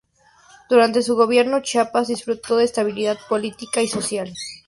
Durante 0.67 1.03
su 1.03 1.15
gobierno 1.15 1.61
Chiapas 1.61 2.07
disfrutó 2.07 2.57
de 2.57 2.63
estabilidad 2.63 3.19
política 3.29 3.83
y 3.83 3.87
social. 3.87 4.33